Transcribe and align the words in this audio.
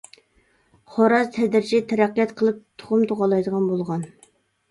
خوراز 0.93 1.27
تەدرىجىي 1.35 1.83
تەرەققىيات 1.91 2.33
قىلىپ 2.39 2.63
تۇخۇم 2.83 3.03
تۇغالايدىغان 3.11 3.67
بولغان. 3.75 4.09